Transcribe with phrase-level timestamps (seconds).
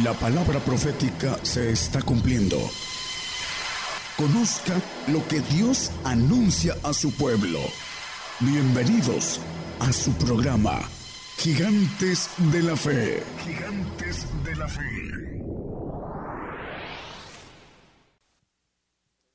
[0.00, 2.56] La palabra profética se está cumpliendo.
[4.16, 4.72] Conozca
[5.08, 7.58] lo que Dios anuncia a su pueblo.
[8.40, 9.38] Bienvenidos
[9.80, 10.80] a su programa,
[11.36, 13.22] Gigantes de la Fe.
[13.44, 14.80] Gigantes de la Fe.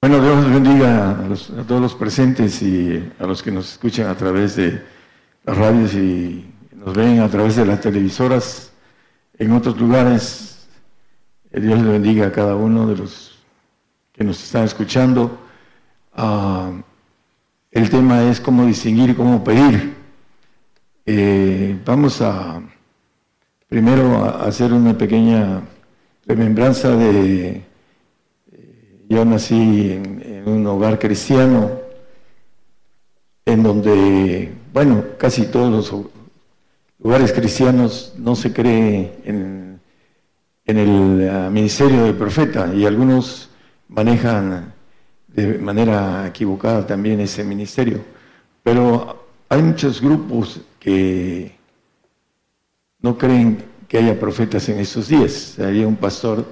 [0.01, 4.55] Bueno, Dios bendiga a, todos los presentes y a los que nos escuchan a través
[4.55, 4.83] de
[5.45, 8.71] las radios y nos ven a través de las televisoras
[9.39, 10.56] en otros lugares
[11.59, 13.35] Dios le bendiga a cada uno de los
[14.13, 15.37] que nos están escuchando.
[16.13, 16.71] Ah,
[17.71, 19.95] el tema es cómo distinguir cómo pedir.
[21.05, 22.61] Eh, vamos a
[23.67, 25.61] primero a hacer una pequeña
[26.25, 27.63] remembranza de...
[28.51, 31.71] Eh, yo nací en, en un hogar cristiano
[33.45, 36.05] en donde, bueno, casi todos los
[36.99, 39.66] lugares cristianos no se cree en
[40.67, 43.49] en el eh, ministerio del profeta y algunos
[43.87, 44.73] manejan
[45.27, 48.01] de manera equivocada también ese ministerio.
[48.61, 51.55] Pero hay muchos grupos que
[53.01, 55.57] no creen que haya profetas en esos días.
[55.57, 56.45] Había un pastor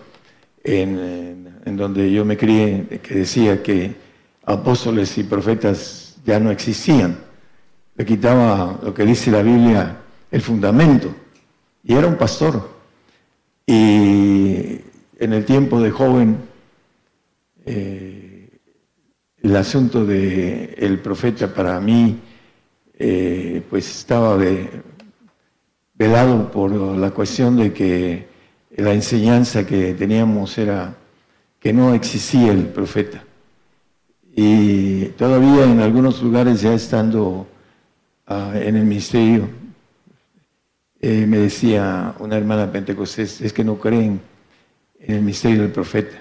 [0.64, 3.96] en, en donde yo me crié que decía que
[4.46, 7.18] apóstoles y profetas ya no existían.
[7.98, 9.98] Le quitaba lo que dice la Biblia,
[10.32, 11.14] el fundamento.
[11.84, 12.75] Y era un pastor.
[13.68, 14.80] Y
[15.20, 16.38] en el tiempo de joven,
[17.66, 18.50] eh,
[19.42, 22.20] el asunto del el profeta para mí,
[22.98, 24.38] eh, pues estaba
[25.96, 28.28] velado por la cuestión de que
[28.78, 30.96] la enseñanza que teníamos era
[31.60, 33.24] que no existía el profeta.
[34.36, 37.48] Y todavía en algunos lugares ya estando
[38.28, 39.50] ah, en el ministerio,
[41.02, 44.20] eh, me decía una hermana pentecostés, es que no creen
[45.00, 46.18] en el misterio del profeta.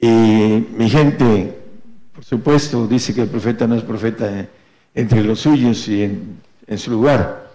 [0.00, 1.58] Y mi gente,
[2.14, 4.46] por supuesto, dice que el profeta no es profeta
[4.94, 7.50] entre los suyos y en, su lugar.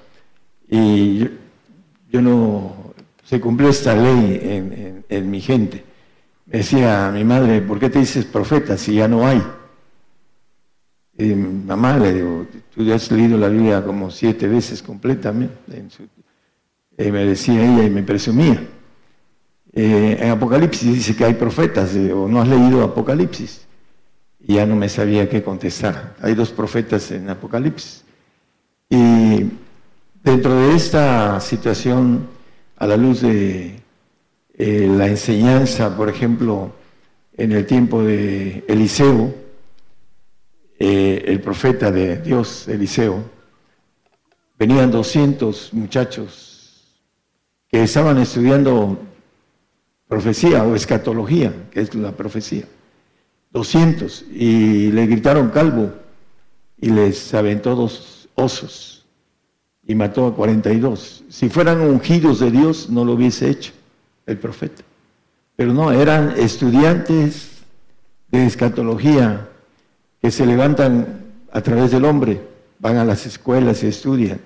[0.69, 1.19] Y
[2.09, 2.93] yo, no,
[3.23, 5.83] se cumplió esta ley en, en mi gente.
[6.45, 9.41] Me decía mi madre, ¿por qué te dices profeta si ya no hay?
[11.17, 15.53] Y mamá, le digo, tú ya has leído la Biblia como siete veces completamente.
[16.97, 18.63] y me decía ella y me presumía.
[19.71, 23.65] Eh, en Apocalipsis dice que hay profetas, o no has leído Apocalipsis.
[24.39, 26.15] Y ya no me sabía qué contestar.
[26.21, 28.03] Hay dos profetas en Apocalipsis.
[28.89, 29.45] Y
[30.23, 32.27] dentro de esta situación,
[32.77, 33.79] a la luz de
[34.55, 36.73] eh, la enseñanza, por ejemplo,
[37.35, 39.42] en el tiempo de Eliseo,
[40.85, 43.23] eh, el profeta de Dios, Eliseo,
[44.59, 46.99] venían 200 muchachos
[47.69, 48.99] que estaban estudiando
[50.09, 52.65] profecía o escatología, que es la profecía.
[53.51, 54.25] 200.
[54.33, 55.93] Y le gritaron calvo
[56.81, 59.05] y les aventó dos osos
[59.87, 61.23] y mató a 42.
[61.29, 63.71] Si fueran ungidos de Dios, no lo hubiese hecho
[64.25, 64.83] el profeta.
[65.55, 67.63] Pero no, eran estudiantes
[68.27, 69.47] de escatología
[70.23, 71.05] que se levantan
[71.51, 72.39] a través del hombre,
[72.79, 74.39] van a las escuelas y estudian.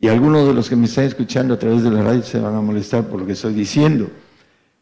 [0.00, 2.56] Y algunos de los que me están escuchando a través de la radio se van
[2.56, 4.10] a molestar por lo que estoy diciendo.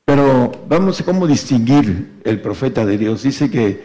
[0.03, 3.23] Pero vamos a cómo distinguir el profeta de Dios.
[3.23, 3.85] Dice que,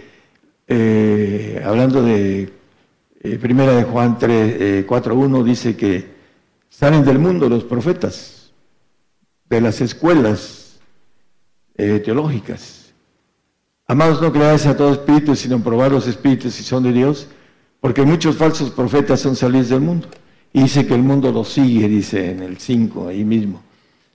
[0.65, 2.53] eh, hablando de
[3.19, 6.05] eh, Primera de Juan 3, 4.1, eh, dice que
[6.69, 8.53] salen del mundo los profetas,
[9.49, 10.79] de las escuelas
[11.75, 12.80] teológicas
[13.91, 17.27] Amados, no creáis a todo espíritu, sino probar los espíritus si son de Dios,
[17.81, 20.07] porque muchos falsos profetas son salidos del mundo.
[20.53, 23.61] Y dice que el mundo los sigue, dice en el 5, ahí mismo,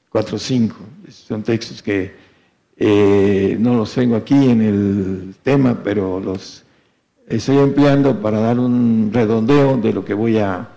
[0.09, 0.77] 4, 5.
[1.11, 2.11] Son textos que
[2.79, 6.65] eh, no los tengo aquí en el tema, pero los
[7.29, 10.71] estoy empleando para dar un redondeo de lo que voy a,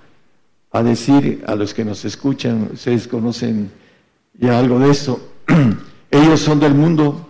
[0.73, 2.71] a decir a los que nos escuchan.
[2.73, 3.71] Ustedes conocen
[4.37, 5.21] ya algo de eso.
[6.11, 7.28] Ellos son del mundo,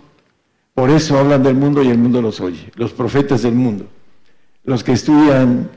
[0.80, 3.84] por eso hablan del mundo y el mundo los oye, los profetas del mundo.
[4.64, 5.68] Los que estudian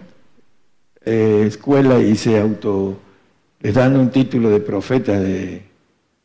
[1.03, 2.97] eh, escuela y se auto,
[3.59, 5.61] les dan un título de profeta, de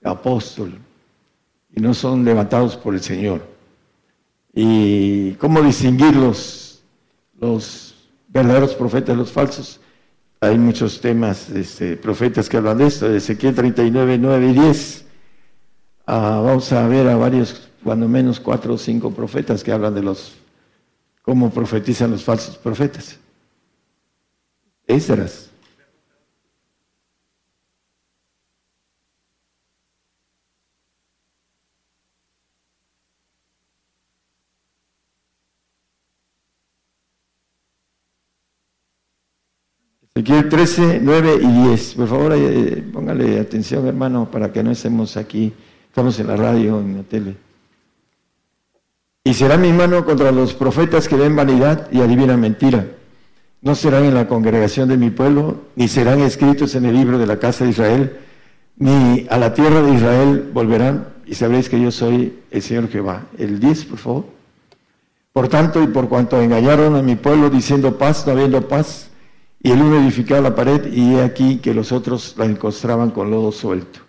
[0.05, 0.79] apóstol,
[1.75, 3.43] y no son levantados por el Señor.
[4.55, 6.85] ¿Y cómo distinguir los,
[8.29, 9.81] verdaderos profetas de los falsos?
[10.41, 15.05] Hay muchos temas, este, profetas que hablan de esto, de Ezequiel 39, 9 y 10.
[16.07, 20.03] Ah, vamos a ver a varios cuando menos cuatro o cinco profetas que hablan de
[20.03, 20.35] los
[21.23, 23.19] cómo profetizan los falsos profetas.
[24.87, 25.51] Esdras.
[40.19, 41.95] Ezequiel 13, 9 y 10.
[41.95, 45.53] Por favor, eh, póngale atención, hermano, para que no estemos aquí.
[45.87, 47.48] Estamos en la radio, en la tele.
[49.29, 52.87] Y será mi mano contra los profetas que ven vanidad y adivinan mentira.
[53.61, 57.27] No serán en la congregación de mi pueblo, ni serán escritos en el libro de
[57.27, 58.17] la casa de Israel,
[58.79, 63.27] ni a la tierra de Israel volverán, y sabréis que yo soy el Señor Jehová.
[63.37, 64.25] El 10, por favor.
[65.35, 69.11] Por tanto, y por cuanto engañaron a mi pueblo diciendo paz, no habiendo paz,
[69.63, 73.31] y el uno edificaba la pared y he aquí que los otros la encostraban con
[73.31, 74.01] lodo suelto.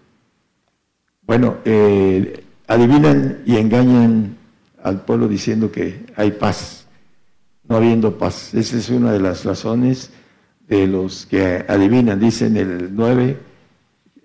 [1.24, 4.39] Bueno, eh, adivinan y engañan
[4.84, 6.86] al pueblo diciendo que hay paz,
[7.64, 8.54] no habiendo paz.
[8.54, 10.12] Esa es una de las razones
[10.68, 12.20] de los que adivinan.
[12.20, 13.38] Dicen el 9,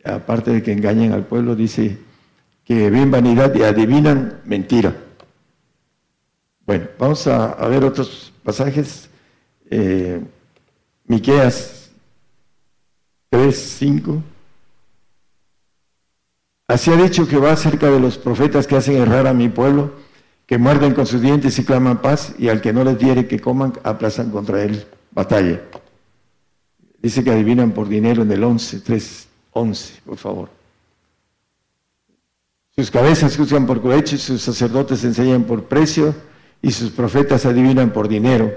[0.05, 1.99] aparte de que engañan al pueblo, dice
[2.65, 4.95] que ven vanidad y adivinan mentira.
[6.67, 9.09] Bueno, vamos a, ver otros pasajes.
[9.71, 10.23] Eh,
[11.07, 11.91] Miqueas
[13.29, 14.23] 3, 5.
[16.67, 19.93] Así ha dicho Jehová acerca de los profetas que hacen errar a mi pueblo,
[20.47, 23.41] que muerden con sus dientes y claman paz, y al que no les diere que
[23.41, 25.61] coman, aplazan contra él batalla.
[27.01, 30.49] Dice que adivinan por dinero en el 11, 3, 11, por favor.
[32.77, 36.15] Sus cabezas juzgan por cohecho, sus sacerdotes enseñan por precio,
[36.61, 38.53] y sus profetas adivinan por dinero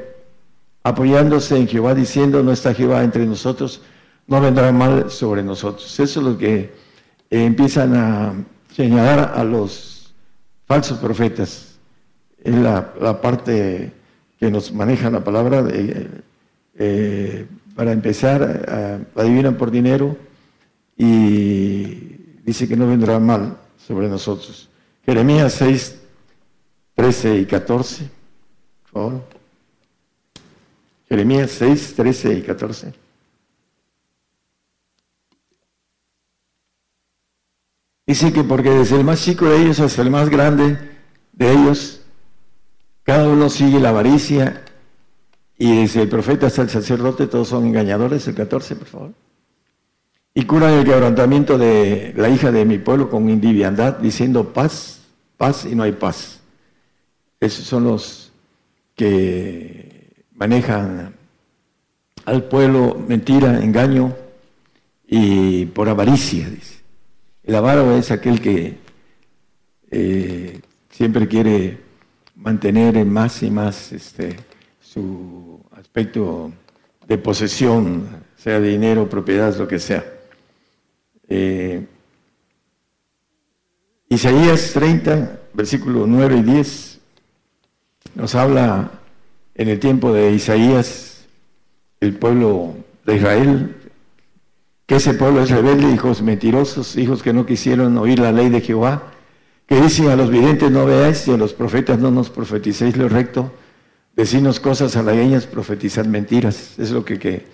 [0.87, 3.81] apoyándose en Jehová, diciendo, no está Jehová entre nosotros,
[4.25, 5.99] no vendrá mal sobre nosotros.
[5.99, 6.73] Eso es lo que
[7.29, 8.33] eh, empiezan a
[8.73, 10.13] señalar a los
[10.65, 11.76] falsos profetas.
[12.43, 13.91] Es la, parte
[14.39, 17.45] que nos maneja la palabra eh,
[17.75, 20.15] para empezar, adivinan por dinero
[20.97, 21.83] y
[22.43, 24.69] dice que no vendrá mal sobre nosotros.
[25.05, 25.99] Jeremías 6,
[26.95, 28.09] 13 y 14,
[28.83, 29.23] por favor.
[31.07, 32.93] Jeremías 6, 13 y 14.
[38.05, 40.77] Dice que porque desde el más chico de ellos hasta el más grande
[41.33, 41.96] de ellos,
[43.07, 44.65] cada uno sigue la avaricia
[45.57, 49.13] y desde el profeta hasta el sacerdote todos son engañadores, el 14, por favor.
[50.33, 55.03] Y curan el quebrantamiento de la hija de mi pueblo con indiviandad, diciendo paz,
[55.37, 56.41] paz y no hay paz.
[57.39, 58.33] Esos son los
[58.93, 61.15] que manejan
[62.25, 64.13] al pueblo mentira, engaño
[65.07, 66.81] y por avaricia, dice.
[67.45, 68.79] El avaro es aquel que
[69.91, 70.59] eh,
[70.89, 71.86] siempre quiere
[72.37, 74.37] mantener en más y más este,
[74.79, 76.51] su aspecto
[77.07, 80.05] de posesión, sea de dinero, propiedad, lo que sea.
[81.27, 81.85] Eh,
[84.09, 86.99] Isaías 30, versículo 9 y 10,
[88.15, 88.91] nos habla
[89.55, 91.25] en el tiempo de Isaías,
[91.99, 92.75] el pueblo
[93.05, 93.75] de Israel,
[94.85, 98.61] que ese pueblo es rebelde, hijos mentirosos, hijos que no quisieron oír la ley de
[98.61, 99.11] Jehová,
[99.67, 103.09] que dicen a los videntes no veáis y a los profetas no nos profeticéis lo
[103.09, 103.51] recto,
[104.15, 106.79] decirnos cosas halagüeñas, profetizad mentiras.
[106.79, 107.45] Es lo que,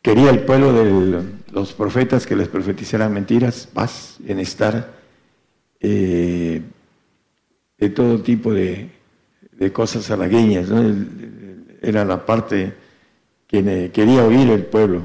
[0.00, 4.94] quería el pueblo de los profetas, que les profetizaran mentiras, paz, bienestar,
[5.80, 6.62] eh,
[7.76, 8.90] de todo tipo de,
[9.72, 10.68] cosas halagüeñas.
[10.68, 10.80] ¿no?
[11.82, 12.72] era la parte
[13.48, 15.02] que quería oír el pueblo.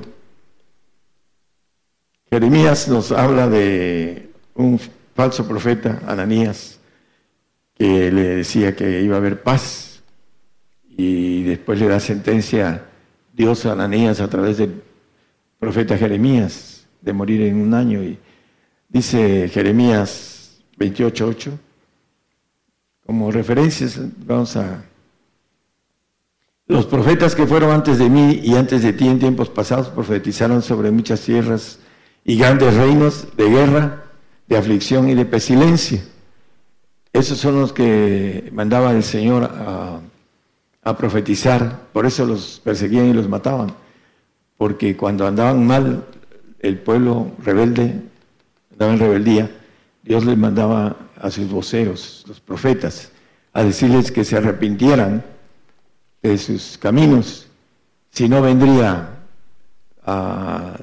[2.29, 4.79] Jeremías nos habla de un
[5.13, 6.79] falso profeta, Ananías,
[7.75, 10.03] que le decía que iba a haber paz.
[10.95, 12.85] Y después le da sentencia
[13.33, 14.81] Dios a Ananías a través del
[15.59, 18.03] profeta Jeremías de morir en un año.
[18.03, 18.19] Y
[18.89, 21.51] dice Jeremías 28.8
[23.05, 24.85] como referencias vamos a
[26.67, 30.61] los profetas que fueron antes de mí y antes de ti en tiempos pasados profetizaron
[30.61, 31.79] sobre muchas tierras
[32.23, 34.02] y grandes reinos de guerra,
[34.53, 35.99] de aflicción y de pestilencia.
[37.11, 39.99] Esos son los que mandaba el Señor a,
[40.95, 43.73] profetizar, por eso los perseguían y los mataban,
[44.57, 46.05] porque cuando andaban mal,
[46.59, 47.99] el pueblo rebelde,
[48.73, 49.49] andaba en rebeldía,
[50.03, 53.11] Dios les mandaba a sus voceros, los profetas,
[53.53, 55.23] a decirles que se arrepintieran
[56.21, 57.47] de sus caminos,
[58.11, 59.19] si no vendría
[60.05, 60.77] a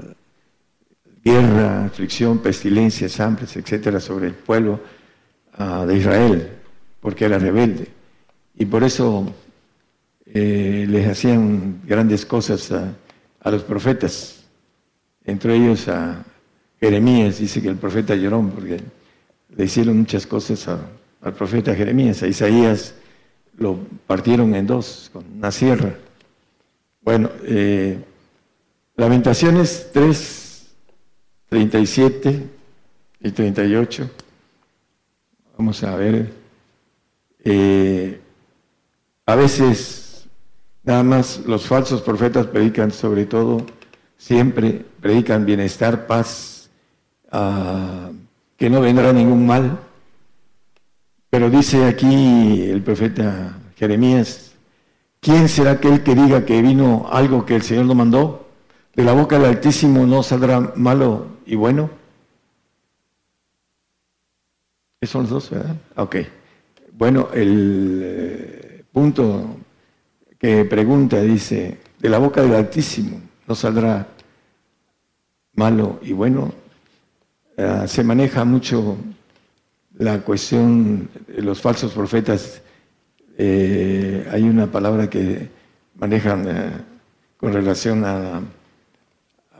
[1.22, 4.80] guerra, aflicción, pestilencias, hambres, etcétera, sobre el pueblo
[5.54, 6.48] ah, de Israel,
[7.00, 7.88] porque era rebelde.
[8.56, 9.32] Y por eso
[10.26, 14.44] eh, les hacían grandes cosas a, los profetas,
[15.24, 16.24] entre ellos a
[16.78, 18.80] Jeremías, dice que el profeta lloró porque
[19.56, 20.68] le hicieron muchas cosas
[21.22, 22.94] al profeta Jeremías, a Isaías
[23.58, 25.94] lo partieron en dos con una sierra.
[27.02, 27.98] Bueno, eh,
[28.96, 30.39] Lamentaciones 3,
[31.50, 32.48] 37
[33.22, 34.08] y 38.
[35.58, 36.32] Vamos a ver.
[37.44, 38.20] Eh,
[39.26, 40.28] a veces
[40.84, 43.66] nada más los falsos profetas predican sobre todo,
[44.16, 46.70] siempre predican bienestar, paz,
[47.32, 48.10] ah,
[48.56, 49.76] que no vendrá ningún mal.
[51.30, 54.52] Pero dice aquí el profeta Jeremías,
[55.20, 58.46] ¿quién será aquel que diga que vino algo que el Señor no mandó?
[58.94, 61.90] De la boca del Altísimo no saldrá malo y bueno.
[65.00, 65.76] Esos dos, ¿verdad?
[65.96, 66.16] Ok.
[66.92, 69.56] Bueno, el eh, punto
[70.38, 74.06] que pregunta dice, de la boca del Altísimo no saldrá
[75.54, 76.52] malo y bueno.
[77.58, 78.96] Ah, se maneja mucho
[79.98, 82.62] la cuestión de los falsos profetas.
[83.36, 85.48] Eh, hay una palabra que
[85.96, 86.70] manejan eh,
[87.36, 88.40] con relación a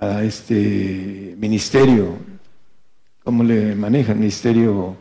[0.00, 2.16] a este ministerio,
[3.22, 4.96] cómo le maneja el ministerio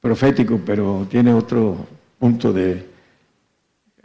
[0.00, 1.86] profético, pero tiene otro
[2.18, 2.86] punto de,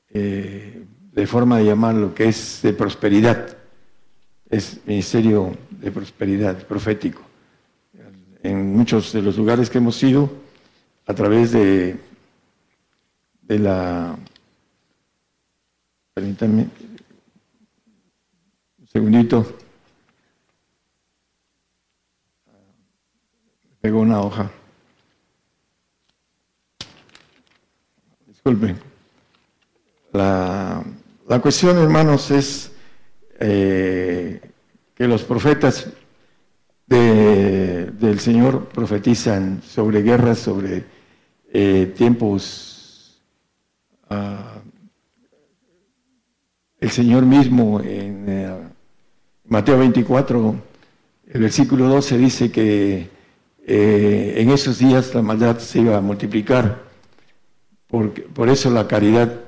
[0.09, 3.57] eh, de forma de llamarlo, que es de prosperidad.
[4.49, 7.21] Es ministerio de prosperidad profético.
[8.43, 10.29] En muchos de los lugares que hemos ido,
[11.05, 11.95] a través de,
[13.43, 14.17] de la...
[16.13, 16.67] Permítanme
[18.77, 19.70] un segundito.
[23.81, 24.51] Pegó una hoja.
[28.27, 28.77] Disculpen.
[30.13, 30.83] La,
[31.41, 32.71] cuestión, hermanos, es
[33.39, 34.39] eh,
[34.93, 35.89] que los profetas
[36.85, 40.83] del Señor profetizan sobre guerras, sobre
[41.51, 43.19] eh, tiempos.
[44.09, 44.59] Ah,
[46.79, 48.57] el Señor mismo en eh,
[49.45, 50.55] Mateo 24,
[51.29, 53.20] el versículo 12 dice que
[53.65, 56.83] eh, en esos días la maldad se iba a multiplicar.
[57.87, 59.41] Por, por eso la caridad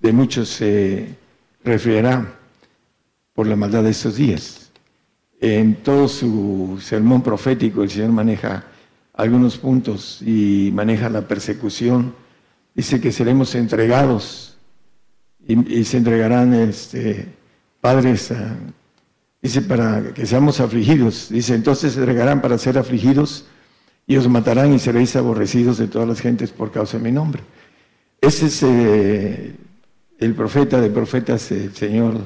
[0.00, 1.16] de muchos se
[1.64, 2.38] refriará
[3.34, 4.70] por la maldad de esos días.
[5.40, 8.64] En todo su sermón profético el Señor maneja
[9.12, 12.14] algunos puntos y maneja la persecución.
[12.74, 14.56] Dice que seremos entregados
[15.46, 17.26] y, se entregarán este,
[17.80, 18.32] padres,
[19.40, 21.28] dice para que seamos afligidos.
[21.30, 23.46] Dice entonces se entregarán para ser afligidos
[24.06, 27.42] y os matarán y seréis aborrecidos de todas las gentes por causa de mi nombre.
[28.20, 29.54] Ese es eh,
[30.18, 32.20] el profeta de profetas, el Señor,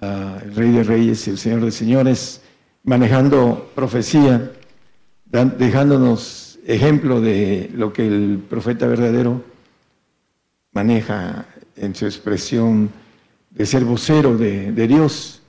[0.00, 2.40] ah, el Rey de Reyes el Señor de Señores,
[2.84, 4.52] manejando profecía,
[5.30, 9.42] dejándonos ejemplo de lo que el profeta verdadero
[10.72, 12.90] maneja en su expresión
[13.50, 15.42] de ser vocero de Dios,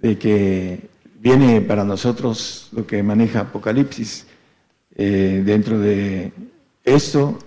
[0.00, 0.91] de que
[1.22, 4.26] viene para nosotros lo que maneja Apocalipsis.
[4.96, 6.32] Eh, dentro de
[6.82, 7.38] esto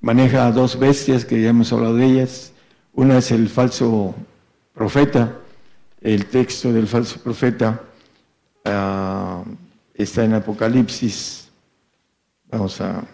[0.00, 2.52] maneja dos bestias que ya hemos hablado de ellas.
[2.94, 4.14] Una es el falso
[4.72, 5.36] profeta.
[6.00, 7.82] El texto del falso profeta
[8.64, 9.44] ah,
[9.94, 11.50] está en Apocalipsis.
[12.50, 13.04] Vamos a,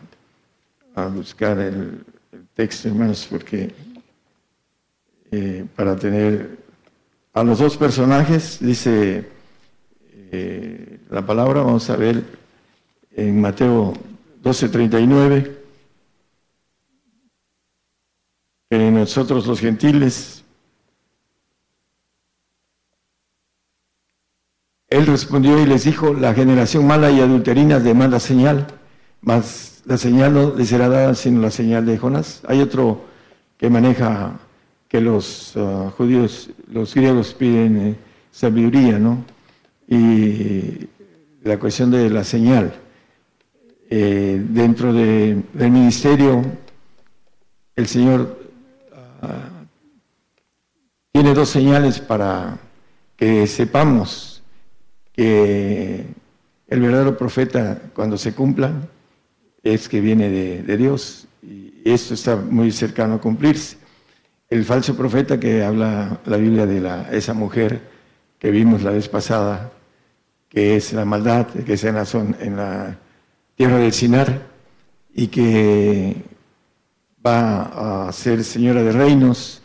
[1.13, 2.05] buscar el,
[2.55, 3.75] texto, hermanos, porque
[5.33, 6.57] eh, para tener
[7.33, 9.34] a los dos personajes, dice
[10.33, 12.25] eh, la palabra, vamos a ver
[13.13, 13.95] en Mateo
[14.43, 15.57] 12:39,
[18.71, 20.45] que nosotros los gentiles,
[24.89, 28.67] él respondió y les dijo, la generación mala y adulterina demanda señal,
[29.21, 32.43] mas la señal no le será dada sino la señal de Jonás.
[32.47, 33.05] Hay otro
[33.59, 34.39] que maneja
[34.89, 37.97] que los ah, judíos, los griegos piden eh,
[38.31, 39.25] sabiduría, ¿no?
[39.89, 40.89] Y
[41.43, 42.73] la cuestión de la señal.
[43.91, 46.43] Eh, dentro del ministerio,
[47.77, 48.39] el Señor
[49.23, 49.49] ah,
[51.13, 52.59] tiene dos señales para
[53.17, 54.43] que sepamos
[55.13, 56.07] que
[56.67, 58.89] el verdadero profeta, cuando se cumplan,
[59.63, 61.27] es que viene de, Dios.
[61.43, 63.77] Y esto está muy cercano a cumplirse.
[64.49, 67.81] El falso profeta que habla la Biblia de la, esa mujer
[68.39, 69.73] que vimos la vez pasada,
[70.55, 72.07] que es la maldad, que es en la,
[72.39, 72.97] en la
[73.57, 74.47] tierra del Sinar
[75.13, 76.15] y que
[77.27, 79.61] va a ser señora de reinos,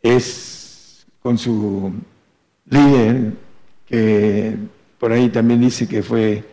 [0.00, 1.92] es con su
[2.70, 3.32] líder,
[3.86, 4.56] que
[5.00, 6.44] por ahí también dice que fue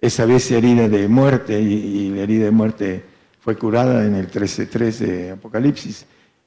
[0.00, 3.04] esa vez herida de muerte y, la herida de muerte
[3.40, 6.04] fue curada en el 13.3 de Apocalipsis.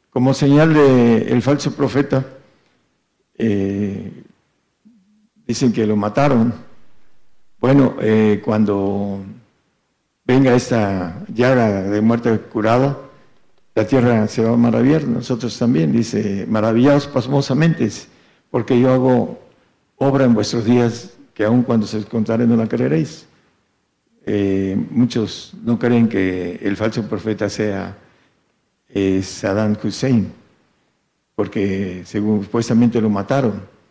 [0.10, 2.26] Como señal del el falso profeta,
[3.38, 4.21] eh,
[5.52, 6.54] dicen que lo mataron.
[7.60, 9.20] Bueno, eh, cuando
[10.24, 12.98] venga esta llaga de muerte curada,
[13.76, 17.90] la tierra se va a maravillar, nosotros también, dice, maravillados pasmosamente,
[18.50, 19.42] porque yo hago
[19.98, 23.26] obra en vuestros días que aun cuando se contare no la creeréis.
[24.26, 27.98] Eh, muchos no creen que el falso profeta sea
[29.22, 30.32] Saddam Hussein,
[31.36, 33.82] porque según, supuestamente lo mataron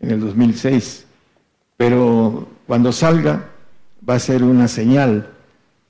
[0.00, 1.06] en el 2006,
[1.78, 3.44] pero cuando salga
[4.06, 5.30] va a ser una señal,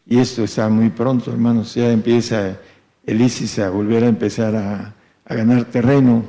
[0.05, 2.59] y esto está muy pronto, hermanos, ya empieza
[3.07, 4.95] el ISIS a volver a empezar a,
[5.27, 6.25] ganar terreno.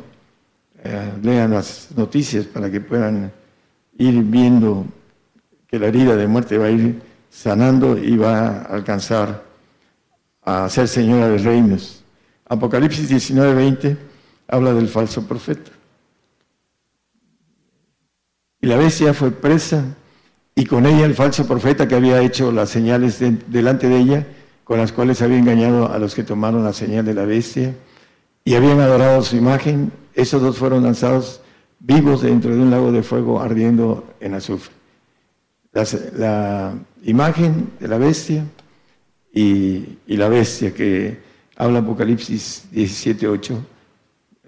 [0.83, 3.31] Eh, lean las noticias para que puedan
[3.97, 4.85] ir viendo
[5.67, 9.43] que la herida de muerte va a ir sanando y va a alcanzar
[10.43, 12.03] a ser señora de reinos.
[12.47, 13.97] Apocalipsis 19:20
[14.47, 15.71] habla del falso profeta.
[18.61, 19.83] Y la bestia fue presa
[20.55, 24.27] y con ella el falso profeta que había hecho las señales delante de ella
[24.69, 27.73] con las cuales había engañado a los que tomaron la señal de la bestia
[28.43, 31.41] y habían adorado su imagen, esos dos fueron lanzados
[31.79, 34.73] vivos dentro de un lago de fuego ardiendo en azufre.
[35.71, 36.73] La,
[37.03, 38.43] imagen de la bestia
[39.33, 41.17] y, la bestia que
[41.55, 43.57] habla Apocalipsis 17.8,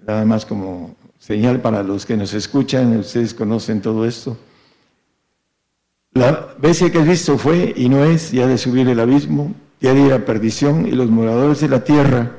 [0.06, 4.36] nada más como señal para los que nos escuchan, ustedes conocen todo esto.
[6.14, 9.94] La bestia que has visto fue y no es, ya de subir el abismo, ya
[9.94, 12.32] de la perdición, y los moradores de la tierra,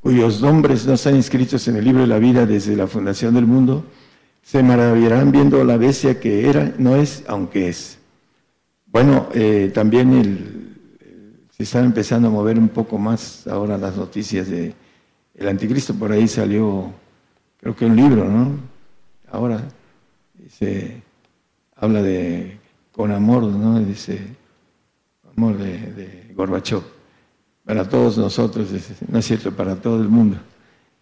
[0.00, 3.44] cuyos nombres no están inscritos en el libro de la vida desde la fundación del
[3.44, 3.84] mundo,
[4.42, 7.98] se maravillarán viendo la bestia que era, no es, aunque es.
[8.86, 10.74] Bueno, eh, también
[11.50, 14.74] se están empezando a mover un poco más ahora las noticias de
[15.34, 16.92] el anticristo, por ahí salió,
[17.62, 18.58] creo que un libro, ¿no?
[19.30, 19.62] Ahora
[20.50, 21.00] se
[21.76, 22.58] habla de
[22.90, 23.78] con amor, ¿no?
[23.78, 24.18] Dice,
[25.36, 26.34] amor de, de
[27.64, 28.68] para todos nosotros,
[29.08, 30.38] no es cierto, para todo el mundo.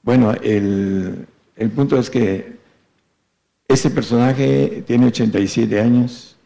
[0.03, 1.27] Bueno, el,
[1.75, 2.59] punto es que
[3.66, 6.37] este personaje tiene 87 años,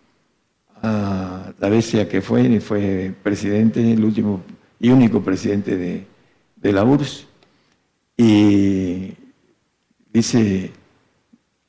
[0.80, 4.42] ah, la bestia que fue, fue presidente, el último
[4.78, 6.06] y único presidente de,
[6.54, 7.26] de la URSS,
[8.16, 9.23] y
[10.14, 10.72] dice,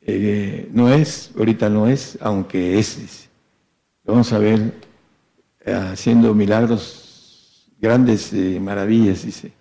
[0.01, 3.25] eh, no es, ahorita no es, aunque es,
[4.05, 4.71] Vamos a ver
[5.65, 9.51] eh, haciendo milagros grandes y maravillas, dice.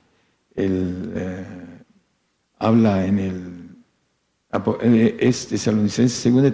[0.55, 1.44] Él eh,
[2.59, 3.64] habla en el
[4.83, 6.53] eh, es tesalonicenses, según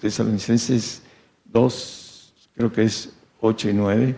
[0.00, 1.00] tesalonicenses
[1.46, 3.10] 2, creo que es
[3.40, 4.16] 8 y 9.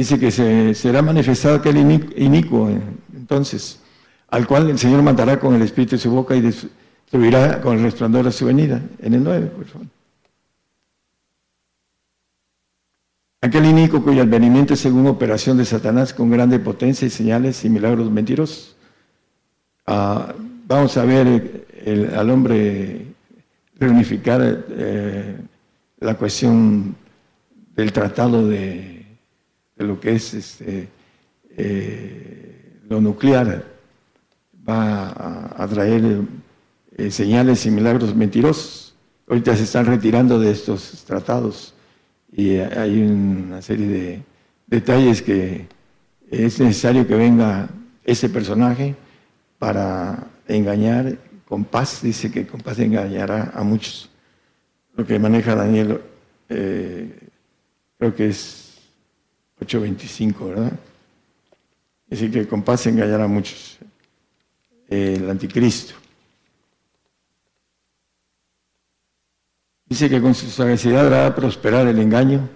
[0.00, 1.76] Dice que se, será manifestado aquel
[2.16, 2.70] inicuo,
[3.14, 3.80] entonces,
[4.28, 6.70] al cual el Señor matará con el espíritu de su boca y de su,
[7.10, 8.80] subirá con el resplandor de su venida.
[9.02, 9.86] En el 9, por favor.
[13.42, 17.68] Aquel inico cuyo advenimiento es según operación de Satanás con grande potencia y señales y
[17.68, 18.76] milagros mentirosos.
[19.86, 20.32] Ah,
[20.66, 21.66] vamos a ver
[22.16, 23.04] al hombre
[23.78, 25.36] reunificar eh,
[25.98, 26.96] la cuestión
[27.76, 28.99] del tratado de,
[29.82, 30.88] lo que es este,
[31.56, 33.64] eh, lo nuclear.
[34.68, 36.22] Va a, a traer
[36.96, 38.94] eh, señales y milagros mentirosos.
[39.26, 41.74] Ahorita se están retirando de estos tratados
[42.32, 44.22] y hay una serie de
[44.66, 45.66] detalles que
[46.30, 47.68] es necesario que venga
[48.04, 48.94] ese personaje
[49.58, 54.08] para engañar con paz, dice que con paz engañará a muchos.
[54.94, 56.00] Lo que maneja Daniel,
[56.48, 57.18] eh,
[57.98, 58.69] creo que es
[59.60, 60.72] 8.25, ¿verdad?
[62.08, 63.78] Dice que con paz engañará a muchos.
[64.88, 65.94] El anticristo.
[69.86, 72.48] Dice que con su sagacidad hará prosperar el engaño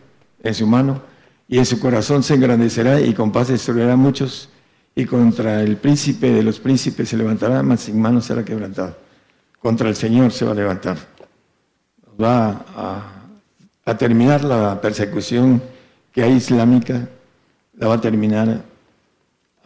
[0.43, 1.03] en su mano
[1.49, 4.49] y en su corazón se engrandecerá y con paz destruirá a muchos
[4.95, 8.97] y contra el príncipe de los príncipes se levantará, mas sin mano será quebrantado.
[9.59, 10.97] Contra el Señor se va a levantar.
[12.23, 12.65] Va
[13.85, 15.61] a, terminar la persecución
[16.15, 17.09] que hay islámica,
[17.75, 18.65] la va a terminar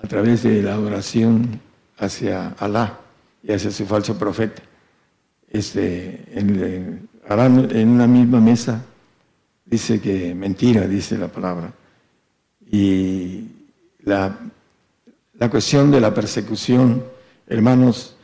[0.02, 1.60] a través de la oración
[1.98, 2.98] hacia Alá
[3.42, 4.62] y hacia su falso profeta.
[5.50, 8.82] Este, en, harán en una misma mesa,
[9.66, 11.70] dice que mentira, dice la palabra.
[12.70, 13.44] Y
[14.04, 14.38] la,
[15.38, 17.04] la cuestión de la persecución,
[17.46, 18.16] hermanos,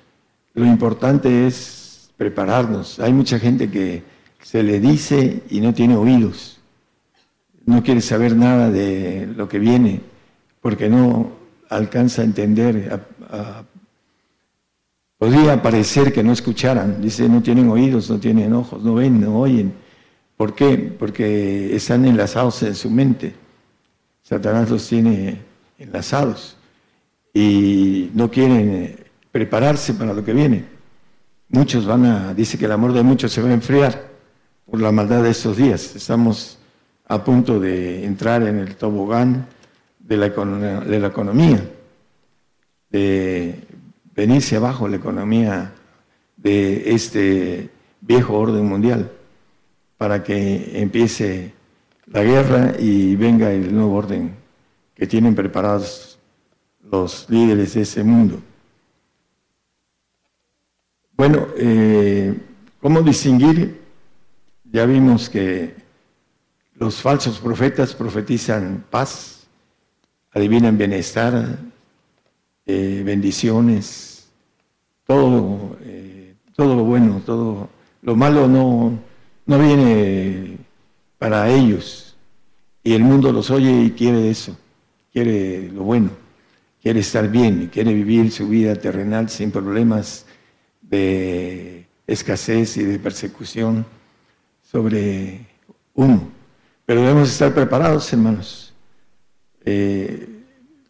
[0.54, 3.00] lo importante es prepararnos.
[3.00, 4.02] Hay mucha gente que
[4.40, 6.53] se le dice y no tiene oídos.
[7.66, 10.00] No quiere saber nada de lo que viene
[10.60, 11.32] porque no
[11.68, 13.00] alcanza a entender,
[15.18, 17.00] Podría parecer que no escucharan.
[17.00, 19.72] Dice, no tienen oídos, no tienen ojos, no ven, no oyen.
[20.36, 20.76] ¿Por qué?
[20.76, 23.34] Porque están enlazados en su mente.
[24.22, 25.38] Satanás los tiene
[25.78, 26.56] enlazados
[27.32, 28.96] y no quieren
[29.30, 30.64] prepararse para lo que viene.
[31.48, 34.10] Muchos van a, dice que el amor de muchos se va a enfriar
[34.68, 35.94] por la maldad de estos días.
[35.94, 36.58] Estamos
[37.06, 39.46] a punto de entrar en el tobogán
[39.98, 41.70] de la, de la economía,
[42.90, 43.60] de
[44.14, 45.72] venirse abajo la economía
[46.36, 49.10] de este viejo orden mundial,
[49.96, 51.52] para que empiece
[52.06, 54.34] la guerra y venga el nuevo orden
[54.94, 56.18] que tienen preparados
[56.90, 58.40] los líderes de ese mundo.
[61.16, 62.34] Bueno, eh,
[62.80, 63.80] ¿cómo distinguir?
[64.64, 65.83] Ya vimos que
[66.76, 69.46] los falsos profetas profetizan paz,
[70.32, 71.58] adivinan bienestar,
[72.66, 74.28] eh, bendiciones,
[75.06, 77.68] todo, eh, todo lo bueno, todo
[78.02, 78.98] lo malo no,
[79.46, 80.58] no viene
[81.18, 82.16] para ellos.
[82.82, 84.56] Y el mundo los oye y quiere eso,
[85.12, 86.10] quiere lo bueno,
[86.82, 90.26] quiere estar bien, quiere vivir su vida terrenal sin problemas
[90.82, 93.86] de escasez y de persecución
[94.62, 95.46] sobre
[95.94, 96.33] uno.
[96.86, 98.72] Pero debemos estar preparados, hermanos.
[99.64, 100.28] Eh,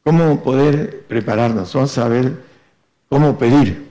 [0.02, 1.72] ¿Cómo poder prepararnos?
[1.72, 2.42] Vamos a ver
[3.08, 3.90] cómo pedir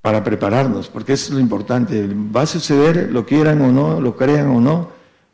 [0.00, 2.08] para prepararnos, porque eso es lo importante.
[2.34, 4.90] Va a suceder, lo quieran o no, lo crean o no,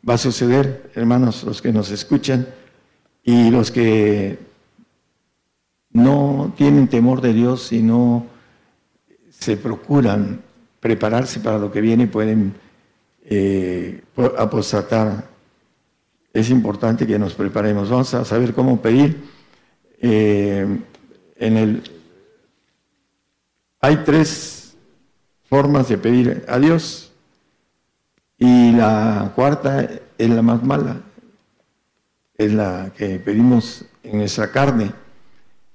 [0.07, 2.47] va a suceder, hermanos, los que nos escuchan
[3.23, 4.37] y los que
[5.91, 8.27] no tienen temor de Dios y no
[9.29, 10.41] se procuran
[10.79, 12.53] prepararse para lo que viene, pueden
[13.23, 14.03] eh,
[14.37, 15.38] apostatar.
[16.33, 17.89] Es importante que nos preparemos.
[17.89, 19.17] Vamos a saber cómo pedir
[20.01, 20.65] eh,
[21.37, 21.83] en el,
[23.81, 24.75] hay tres
[25.43, 27.11] formas de pedir a Dios
[28.37, 31.01] y la cuarta es la más mala,
[32.37, 34.91] es la que pedimos en nuestra carne.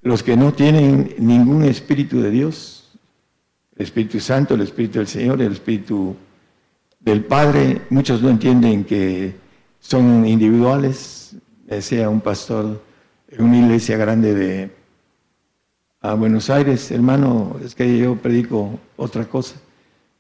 [0.02, 2.92] Los que no tienen ningún espíritu de Dios,
[3.76, 6.14] el Espíritu Santo, el Espíritu del Señor, el Espíritu
[7.00, 9.34] del Padre, muchos no entienden que
[9.86, 11.36] son individuales,
[11.80, 12.82] sea un pastor
[13.28, 14.70] en una iglesia grande de
[16.16, 19.56] Buenos Aires, hermano, es que yo predico otra cosa.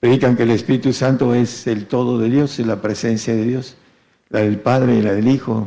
[0.00, 3.76] Predican que el Espíritu Santo es el todo de Dios, es la presencia de Dios,
[4.28, 5.66] la del Padre y la del Hijo,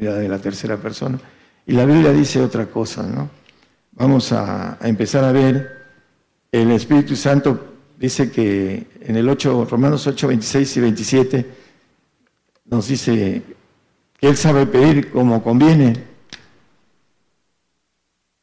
[0.00, 1.18] la de la tercera persona.
[1.66, 3.28] Y la Biblia dice otra cosa, ¿no?
[3.92, 5.82] Vamos a, a empezar a ver,
[6.50, 11.61] el Espíritu Santo dice que en el 8, Romanos 8, 26 y 27,
[12.72, 13.42] nos dice
[14.18, 16.12] que Él sabe pedir como conviene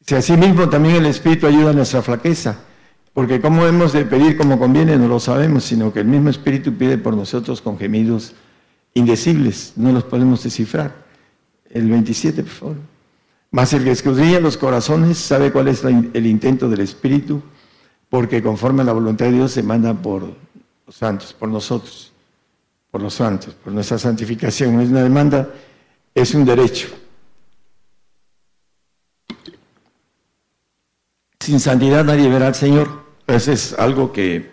[0.10, 2.58] si así mismo también el Espíritu ayuda a nuestra flaqueza,
[3.14, 6.74] porque cómo hemos de pedir como conviene no lo sabemos, sino que el mismo Espíritu
[6.74, 8.34] pide por nosotros con gemidos
[8.96, 10.96] indecibles, no los podemos descifrar.
[11.70, 12.76] El 27, por favor.
[13.52, 17.44] Mas el que escudriña los corazones sabe cuál es el intento del Espíritu,
[18.10, 20.24] porque conforme a la voluntad de Dios se manda por
[20.88, 22.12] los santos, por nosotros,
[22.92, 24.76] por los santos, por nuestra santificación.
[24.76, 25.50] No es una demanda,
[26.14, 26.88] es un derecho.
[31.40, 33.04] Sin santidad nadie verá al Señor.
[33.28, 34.52] Eso es algo que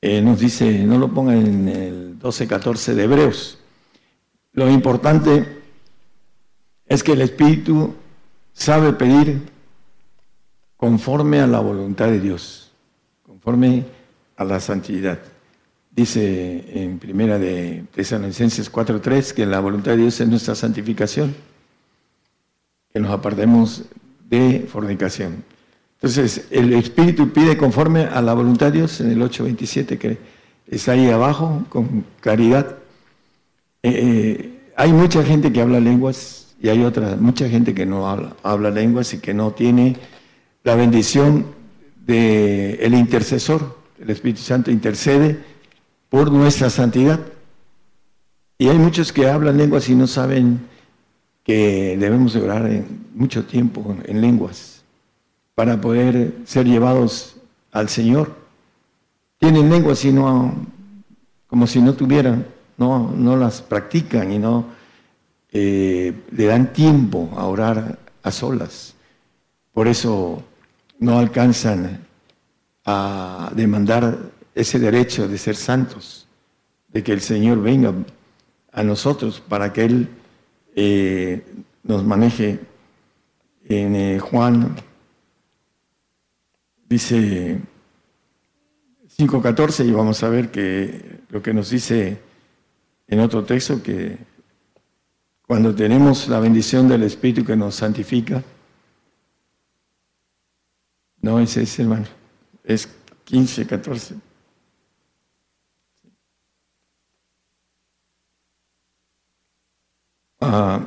[0.00, 3.58] eh, nos dice, no lo pongan en el 12-14 de Hebreos.
[4.52, 5.62] Lo importante
[6.86, 7.94] es que el Espíritu
[8.52, 9.48] sabe pedir
[10.76, 12.72] conforme a la voluntad de Dios,
[13.24, 13.84] conforme
[14.36, 15.18] a la santidad.
[15.98, 21.34] Dice en primera de Tesalonicenses 4.3 que la voluntad de Dios es nuestra santificación,
[22.92, 23.82] que nos apartemos
[24.30, 25.42] de fornicación.
[25.94, 30.18] Entonces, el Espíritu pide conforme a la voluntad de Dios en el 8.27 que
[30.68, 32.76] está ahí abajo con claridad.
[33.82, 38.08] Eh, eh, hay mucha gente que habla lenguas y hay otra, mucha gente que no
[38.08, 39.96] habla, habla lenguas y que no tiene
[40.62, 41.44] la bendición
[42.06, 43.76] del el intercesor.
[44.00, 45.47] El Espíritu Santo intercede
[46.08, 47.20] por nuestra santidad.
[48.58, 50.60] Y hay muchos que hablan lenguas y no saben
[51.44, 54.82] que debemos de orar en mucho tiempo en lenguas
[55.54, 57.36] para poder ser llevados
[57.72, 58.34] al Señor.
[59.38, 60.54] Tienen lenguas y no,
[61.46, 64.66] como si no tuvieran, no, no las practican y no
[65.50, 68.94] eh, le dan tiempo a orar a solas.
[69.72, 70.42] Por eso
[70.98, 72.06] no alcanzan
[72.84, 74.18] a demandar
[74.58, 76.26] ese derecho de ser santos,
[76.88, 77.94] de que el Señor venga
[78.72, 80.08] a nosotros para que Él
[80.74, 81.44] eh,
[81.84, 82.58] nos maneje
[83.68, 84.74] en eh, Juan
[86.88, 87.60] dice
[89.16, 92.18] 5.14 y vamos a ver que lo que nos dice
[93.06, 94.18] en otro texto que
[95.46, 98.42] cuando tenemos la bendición del Espíritu que nos santifica,
[101.20, 102.06] no ese es hermano,
[102.64, 102.88] es
[103.24, 104.27] 15, 14.
[110.40, 110.80] Ah,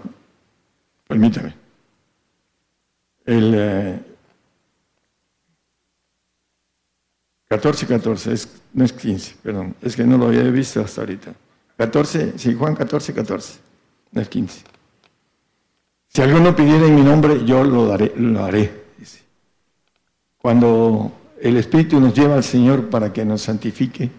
[1.07, 1.53] permítame.
[3.25, 3.99] El eh,
[7.49, 11.33] 14, 14, es, no es 15, perdón, es que no lo había visto hasta ahorita.
[11.77, 13.59] 14, sí, Juan 14, 14,
[14.13, 14.61] no es 15.
[16.07, 18.81] Si alguno pidiera en mi nombre, yo lo, daré, lo haré.
[20.37, 21.11] Cuando
[21.41, 24.09] el Espíritu nos lleva al Señor para que nos santifique,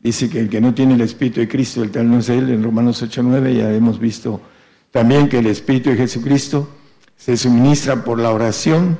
[0.00, 2.50] dice que el que no tiene el Espíritu de Cristo, el tal no es Él,
[2.50, 4.40] en Romanos 8, 9 ya hemos visto
[4.94, 6.68] también que el Espíritu de Jesucristo
[7.16, 8.96] se suministra por la oración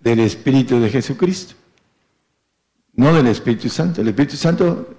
[0.00, 1.54] del Espíritu de Jesucristo
[2.96, 4.02] no del Espíritu Santo.
[4.02, 4.94] El Espíritu Santo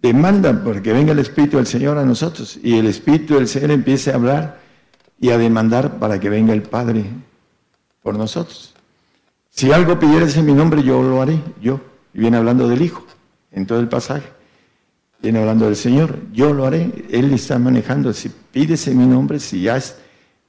[0.00, 4.10] demanda porque venga el Espíritu del Señor a nosotros y el Espíritu del Señor empiece
[4.10, 4.60] a hablar
[5.20, 7.04] y a demandar para que venga el Padre
[8.02, 8.72] por nosotros.
[9.50, 11.78] Si algo pidieras en mi nombre, yo lo haré, yo.
[12.14, 13.04] Y viene hablando del Hijo
[13.50, 14.26] en todo el pasaje.
[15.22, 16.90] Viene hablando del Señor, yo lo haré.
[17.10, 18.12] Él está manejando.
[18.12, 19.80] Si pides en mi nombre, si ya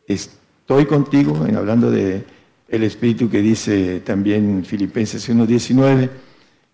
[0.08, 2.26] estoy contigo, en hablando de
[2.68, 6.10] Espíritu que dice también Filipenses 1.19,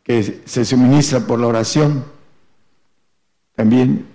[0.02, 2.06] que se suministra por la oración.
[3.56, 4.06] También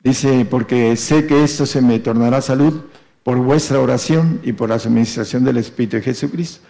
[0.00, 2.82] dice, porque sé que esto se me tornará salud
[3.22, 6.60] por vuestra oración y por la suministración del Espíritu de Jesucristo.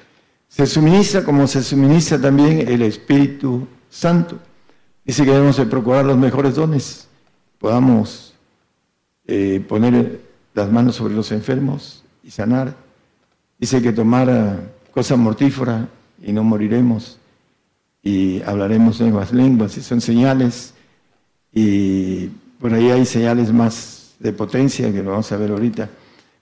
[0.47, 4.39] Se suministra como se suministra también el Espíritu Santo.
[5.09, 7.09] Dice que debemos de procurar los mejores dones,
[7.59, 8.35] podamos
[9.27, 10.21] eh, poner
[10.53, 12.77] las manos sobre los enfermos y sanar.
[13.59, 15.89] Dice que tomar cosa mortífera
[16.23, 17.17] y no moriremos
[18.03, 20.75] y hablaremos nuevas lenguas y son señales
[21.55, 22.27] y
[22.61, 25.89] por ahí hay señales más de potencia que lo vamos a ver ahorita.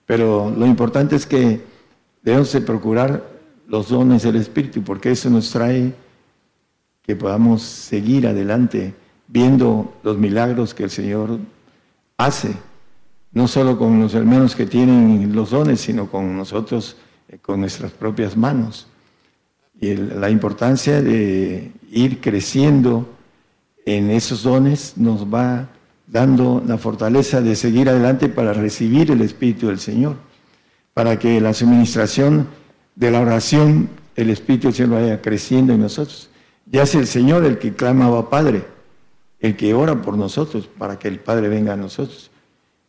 [0.05, 1.61] Pero lo importante es que
[2.21, 3.23] debemos de procurar
[3.65, 5.93] los dones del Espíritu porque eso nos trae
[7.07, 8.93] que podamos seguir adelante
[9.27, 11.39] viendo los milagros que el Señor
[12.17, 12.53] hace,
[13.31, 16.97] no solo con los hermanos que tienen los dones, sino con nosotros,
[17.29, 18.87] eh, con nuestras propias manos
[19.79, 23.07] y la importancia de ir creciendo
[23.85, 25.69] en esos dones nos va
[26.07, 30.15] dando la fortaleza de seguir adelante para recibir el Espíritu del Señor,
[30.93, 32.47] para que la suministración
[32.95, 36.29] de la oración, el Espíritu del Señor vaya creciendo en nosotros.
[36.69, 38.65] Ya es el Señor el que clama a Padre,
[39.39, 42.29] el que ora por nosotros para que el Padre venga a nosotros.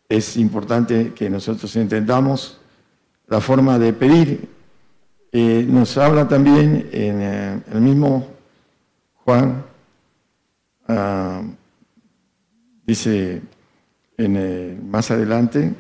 [0.09, 2.61] Es importante que nosotros entendamos
[3.27, 4.49] la forma de pedir
[5.31, 8.27] eh, nos habla también en eh, el mismo
[9.25, 9.63] Juan,
[10.87, 11.43] ah,
[12.87, 13.43] dice
[14.17, 15.75] en, eh, más adelante,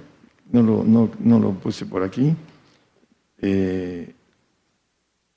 [0.53, 2.37] no lo, no, no lo, puse por aquí,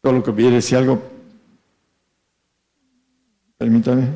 [0.01, 1.01] todo lo que pidiere, si algo,
[3.61, 4.07] permítame,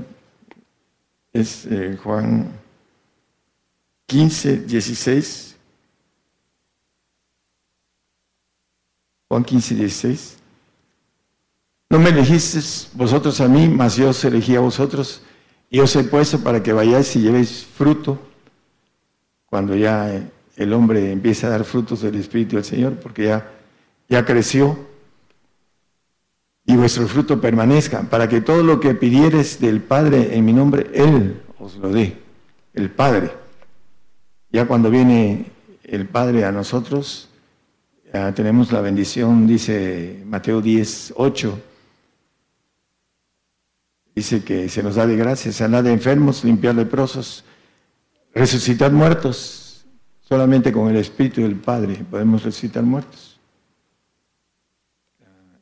[1.32, 1.68] es
[2.02, 2.50] Juan
[4.08, 5.56] 15, 16.
[9.30, 10.38] Juan 15, 16.
[11.92, 15.22] No me elegisteis vosotros a mí, mas yo os elegí a vosotros
[15.70, 18.18] y os he puesto para que vayáis y llevéis fruto
[19.46, 23.48] cuando ya el hombre empieza a dar frutos del Espíritu del Señor, porque ya,
[24.10, 24.95] ya creció
[26.66, 30.90] y vuestro fruto permanezca, para que todo lo que pidieres del Padre en mi nombre,
[30.94, 32.18] Él os lo dé,
[32.74, 33.32] el Padre.
[34.52, 35.52] Ya cuando viene
[35.84, 37.30] el Padre a nosotros,
[38.34, 41.62] tenemos la bendición, dice Mateo 10, 8.
[44.16, 47.44] Dice que se nos da de gracia sanar de enfermos, limpiar leprosos,
[48.34, 49.86] resucitar muertos.
[50.22, 53.35] Solamente con el Espíritu del Padre podemos resucitar muertos.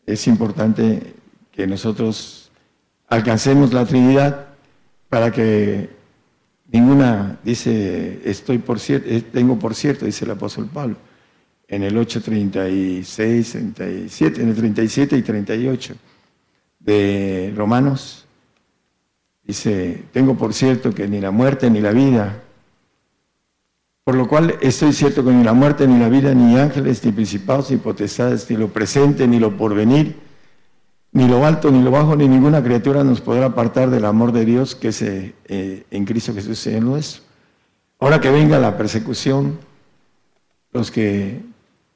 [0.06, 1.14] Es importante
[1.52, 2.52] que nosotros
[3.08, 4.48] alcancemos la Trinidad
[5.10, 5.90] para que
[6.72, 10.98] ninguna, dice, estoy por cierto, tengo por cierto, dice el apóstol Pablo
[11.74, 15.96] en el 8.36, 37, en el 37 y 38
[16.80, 18.26] de Romanos.
[19.44, 22.43] Dice, tengo por cierto que ni la muerte ni la vida,
[24.04, 27.12] por lo cual estoy cierto que ni la muerte ni la vida, ni ángeles, ni
[27.12, 30.20] principados, ni potestades, ni lo presente, ni lo porvenir,
[31.12, 34.46] ni lo alto, ni lo bajo, ni ninguna criatura nos podrá apartar del amor de
[34.46, 37.24] Dios que es eh, en Cristo Jesús Señor nuestro.
[38.00, 39.60] Ahora que venga la persecución,
[40.72, 41.42] los que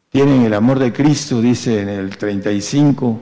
[0.10, 3.22] tienen el amor de Cristo, dice en el 35,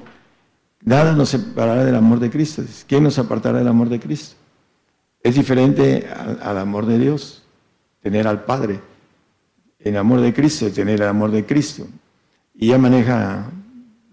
[0.85, 2.63] Nada nos separará del amor de Cristo.
[2.87, 4.35] ¿Quién nos apartará del amor de Cristo?
[5.23, 6.07] Es diferente
[6.41, 7.43] al, amor de Dios,
[8.05, 8.79] tener al Padre.
[9.79, 11.87] El amor de Cristo, tener el amor de Cristo.
[12.53, 13.49] Y ya maneja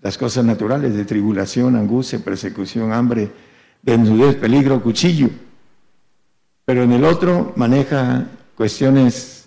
[0.00, 3.31] las cosas naturales de tribulación, angustia, persecución, hambre,
[3.83, 5.28] desnudez, peligro, cuchillo.
[6.64, 9.46] Pero en el otro maneja cuestiones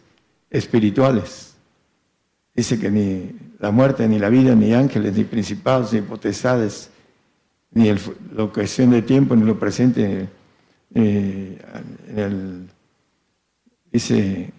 [0.52, 1.56] espirituales.
[2.54, 6.92] Dice que ni la muerte, ni la vida, ni ángeles, ni principados, ni potestades,
[7.72, 10.30] ni la cuestión de tiempo, ni lo presente,
[10.94, 11.58] eh,
[12.10, 12.70] en el,
[13.96, 14.52] dice,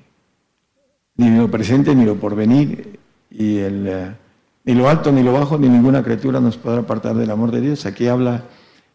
[1.16, 2.98] ni lo presente, ni lo porvenir,
[3.30, 4.14] y el, eh,
[4.64, 7.60] ni lo alto, ni lo bajo, ni ninguna criatura nos podrá apartar del amor de
[7.60, 7.84] Dios.
[7.84, 8.44] Aquí habla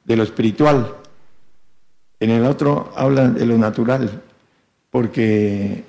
[0.04, 0.96] de lo espiritual.
[2.20, 4.24] En el otro habla de lo natural,
[4.90, 5.84] porque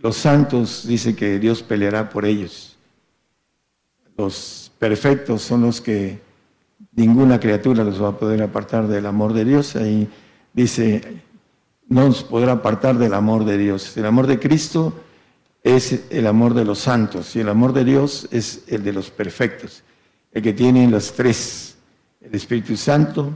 [0.00, 2.76] los santos dice que Dios peleará por ellos.
[4.16, 6.20] Los perfectos son los que
[6.94, 9.74] ninguna criatura los va a poder apartar del amor de Dios.
[9.74, 10.08] Ahí
[10.52, 11.00] dice,
[11.92, 13.94] no nos podrá apartar del amor de Dios.
[13.98, 14.94] El amor de Cristo
[15.62, 19.10] es el amor de los santos y el amor de Dios es el de los
[19.10, 19.82] perfectos,
[20.32, 21.76] el que tiene los tres,
[22.22, 23.32] el Espíritu Santo,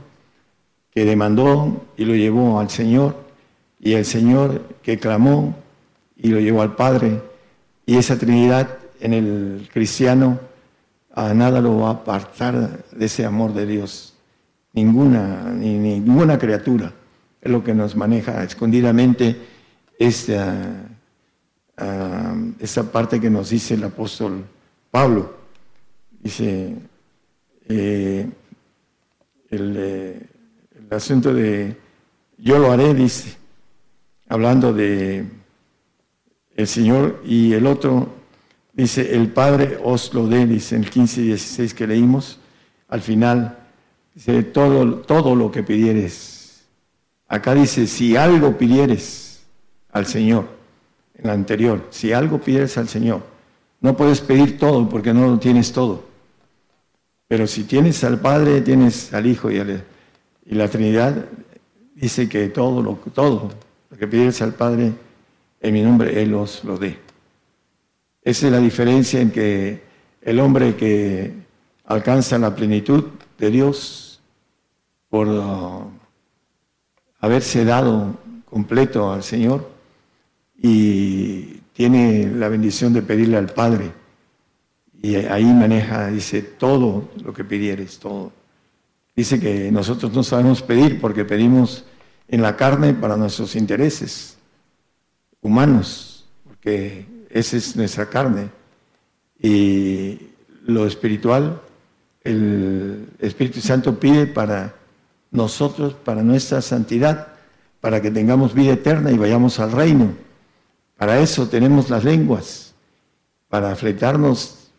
[0.91, 3.15] que demandó y lo llevó al Señor,
[3.79, 5.55] y el Señor que clamó
[6.15, 7.21] y lo llevó al Padre,
[7.85, 10.39] y esa Trinidad en el cristiano
[11.13, 14.15] a nada lo va a apartar de ese amor de Dios,
[14.73, 16.91] ninguna, ni, ninguna criatura,
[17.47, 19.35] lo que nos maneja escondidamente
[19.97, 20.85] esta,
[21.77, 24.45] ah, esa parte que nos dice el apóstol
[24.91, 25.35] Pablo.
[26.19, 26.75] Dice,
[27.69, 28.29] eh,
[29.49, 30.21] el, eh,
[30.79, 31.77] el asunto de
[32.37, 33.35] yo lo haré, dice,
[34.29, 35.25] hablando de
[36.55, 38.09] el Señor y el otro
[38.73, 42.39] dice, el Padre os lo dé, dice en 15 y 16 que leímos,
[42.89, 43.57] al final,
[44.13, 46.36] dice, todo, todo lo que pidieres.
[47.27, 49.45] Acá dice, si algo pidieres
[49.91, 50.47] al Señor,
[51.15, 53.21] en la anterior, si algo pidieres al Señor,
[53.81, 56.03] no puedes pedir todo porque no lo tienes todo.
[57.27, 59.61] Pero si tienes al Padre, tienes al Hijo y
[60.45, 61.25] la Trinidad
[61.95, 63.49] dice que todo lo, todo
[63.89, 64.93] lo que pides al Padre
[65.59, 66.97] en mi nombre, Él os lo dé.
[68.23, 69.81] Esa es la diferencia en que
[70.21, 71.33] el hombre que
[71.85, 73.05] alcanza la plenitud
[73.37, 74.21] de Dios
[75.09, 75.27] por
[77.19, 79.69] haberse dado completo al Señor
[80.57, 83.91] y tiene la bendición de pedirle al Padre.
[85.01, 88.31] Y ahí maneja, dice, todo lo que pidieres, todo
[89.17, 91.83] dice que nosotros no sabemos pedir porque pedimos
[92.27, 94.37] en la carne para nuestros intereses
[95.41, 98.49] humanos, porque esa es nuestra carne.
[99.41, 100.19] Y
[100.65, 101.59] lo espiritual,
[102.23, 104.75] el Espíritu Santo pide para
[105.37, 107.27] nosotros, para nuestra santidad,
[107.79, 110.13] para que tengamos vida eterna y vayamos al reino.
[110.97, 112.73] Para eso tenemos las lenguas,
[113.47, 114.71] para fletarnos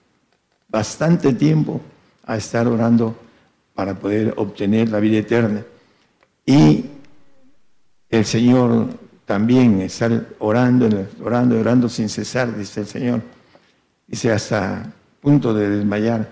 [0.68, 1.80] bastante tiempo
[2.24, 3.16] a estar orando
[3.74, 5.64] para poder obtener la vida eterna.
[6.44, 6.84] Y
[8.10, 8.88] el Señor
[9.24, 10.88] también estar orando,
[11.22, 13.22] orando, orando sin cesar, dice el Señor.
[14.06, 16.28] Dice hasta punto de desmayar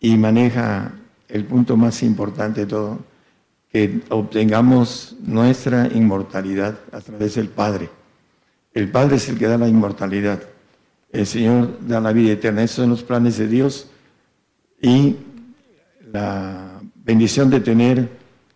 [0.00, 0.92] y maneja
[1.28, 2.98] el punto más importante de todo,
[3.72, 7.88] que obtengamos nuestra inmortalidad a través del Padre.
[8.74, 10.42] El Padre es el que da la inmortalidad.
[11.10, 12.62] El Señor da la vida eterna.
[12.62, 13.88] Esos son los planes de Dios
[14.80, 15.16] y
[16.12, 18.10] la bendición de tener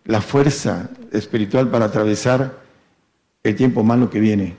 [0.05, 2.59] la fuerza espiritual para atravesar
[3.43, 4.55] el tiempo malo que viene.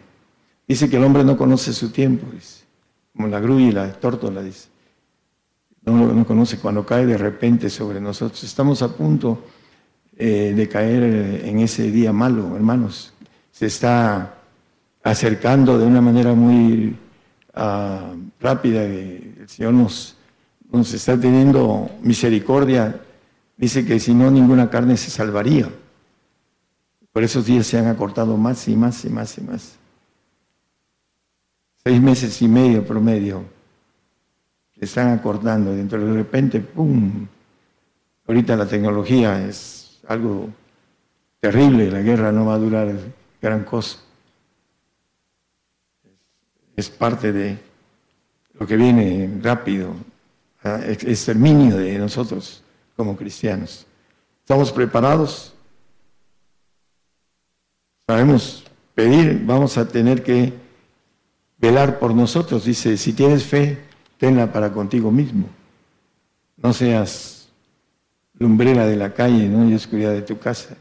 [0.66, 2.26] Dice que el hombre no conoce su tiempo,
[3.14, 4.68] como la grulla y la tórtola, dice.
[5.84, 8.42] No, no conoce cuando cae de repente sobre nosotros.
[8.42, 9.44] Estamos a punto
[10.18, 11.02] eh, de caer
[11.44, 13.14] en ese día malo, hermanos.
[13.52, 14.34] Se está
[15.02, 16.96] acercando de una manera muy
[17.54, 18.82] ah, rápida.
[18.82, 20.16] El Señor nos,
[20.70, 23.00] nos está teniendo misericordia
[23.58, 25.68] dice que si no, ninguna carne se salvaría.
[27.12, 29.76] Por esos días se han acortado más y más y más y más.
[31.82, 33.44] Seis meses y medio promedio
[34.78, 35.74] se están acortando.
[35.74, 37.26] Dentro de repente, ¡pum!
[38.26, 39.77] Ahorita la tecnología es
[40.08, 40.48] algo
[41.38, 42.92] terrible, la guerra no va a durar
[43.40, 43.98] gran cosa.
[46.74, 47.58] Es parte de
[48.58, 49.94] lo que viene rápido,
[50.64, 52.62] exterminio de nosotros
[52.96, 53.86] como cristianos.
[54.40, 55.54] ¿Estamos preparados?
[58.06, 60.54] Sabemos pedir, vamos a tener que
[61.58, 62.64] velar por nosotros.
[62.64, 63.78] Dice, si tienes fe,
[64.16, 65.48] tenla para contigo mismo.
[66.56, 67.37] No seas
[68.38, 69.68] lumbrera de la calle ¿no?
[69.68, 70.76] y oscuridad de tu casa.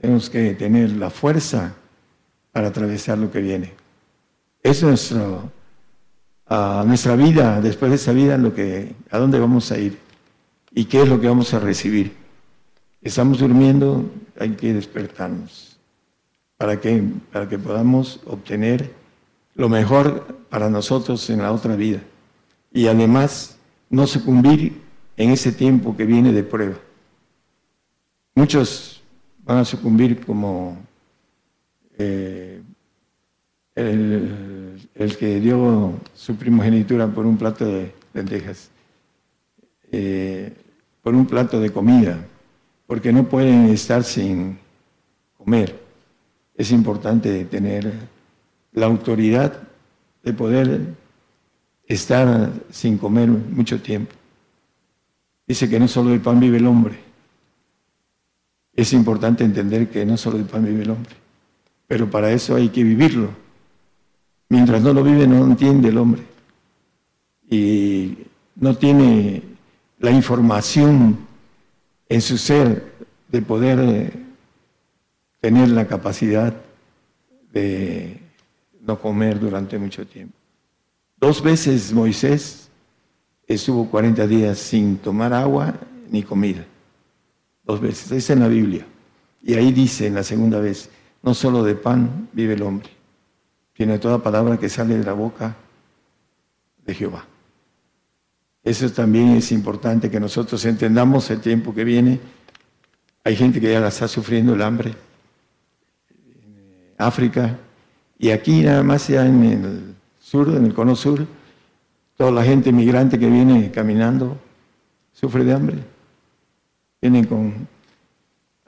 [0.00, 1.74] Tenemos que tener la fuerza
[2.52, 3.72] para atravesar lo que viene.
[4.62, 5.50] Es nuestro,
[6.48, 9.98] nuestra vida, después de esa vida, lo que, a dónde vamos a ir
[10.72, 12.14] y qué es lo que vamos a recibir.
[13.02, 15.78] Estamos durmiendo, hay que despertarnos
[16.56, 17.02] para que,
[17.32, 18.92] para que podamos obtener
[19.54, 22.00] lo mejor para nosotros en la otra vida
[22.72, 23.56] y además
[23.90, 24.80] no sucumbir
[25.18, 26.76] en ese tiempo que viene de prueba.
[28.36, 29.02] Muchos
[29.44, 30.78] van a sucumbir como
[31.98, 32.62] eh,
[33.74, 38.70] el, que dio su primogenitura por un plato de lentejas,
[39.90, 40.52] eh,
[41.02, 42.24] por un plato de comida,
[42.86, 44.56] porque no pueden estar sin
[45.36, 45.76] comer.
[46.54, 47.92] Es importante tener
[48.72, 49.62] la autoridad
[50.22, 50.94] de poder
[51.88, 54.17] estar sin comer mucho tiempo.
[55.48, 56.98] Dice que no solo del pan vive el hombre.
[58.74, 61.14] Es importante entender que no solo del pan vive el hombre,
[61.86, 63.30] pero para eso hay que vivirlo.
[64.50, 66.22] Mientras no lo vive no entiende el hombre
[67.50, 68.18] y
[68.56, 69.42] no tiene
[69.98, 71.18] la información
[72.08, 72.92] en su ser
[73.28, 74.12] de poder eh,
[75.40, 76.54] tener la capacidad
[77.52, 78.20] de
[78.82, 80.34] no comer durante mucho tiempo.
[81.18, 82.67] Dos veces Moisés
[83.54, 85.74] estuvo 40 días sin tomar agua
[86.10, 86.64] ni comida.
[87.64, 88.12] Dos veces.
[88.12, 88.86] Es en la Biblia.
[89.42, 90.90] Y ahí dice en la segunda vez,
[91.22, 92.90] no solo de pan vive el hombre,
[93.72, 95.56] tiene toda palabra que sale de la boca
[96.84, 97.24] de Jehová.
[98.62, 102.20] Eso también es importante que nosotros entendamos el tiempo que viene.
[103.24, 104.94] Hay gente que ya la está sufriendo el hambre.
[106.10, 107.56] En África,
[108.18, 111.26] y aquí nada más ya en el sur, en el cono sur,
[112.18, 114.36] toda la gente migrante que viene caminando
[115.12, 115.76] sufre de hambre.
[117.00, 117.68] Vienen con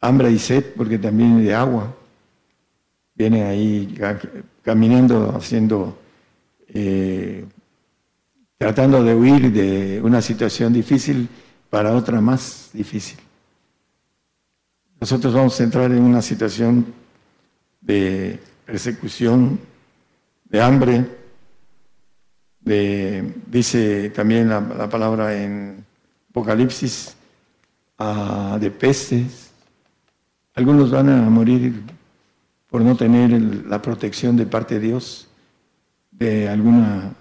[0.01, 1.93] hambre y sed porque también de agua.
[3.13, 3.99] Vienen ahí
[4.63, 5.99] caminando, haciendo,
[6.69, 7.45] eh,
[8.57, 11.29] tratando de huir de una situación difícil
[11.69, 13.19] para otra más difícil.
[15.01, 16.87] Nosotros vamos a entrar en una situación
[17.81, 19.59] de persecución,
[20.45, 21.20] de hambre,
[22.63, 25.85] dice también la, palabra en
[26.31, 27.17] Apocalipsis,
[27.99, 29.51] ah, de pestes.
[30.55, 31.83] Algunos van a morir
[32.69, 33.31] por no tener
[33.67, 35.29] la protección de parte de Dios
[36.11, 37.15] de alguna